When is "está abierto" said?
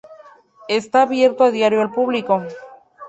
0.67-1.43